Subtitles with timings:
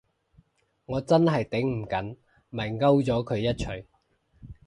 [0.85, 2.17] 我真係頂唔緊，
[2.49, 3.85] 咪摳咗佢一鎚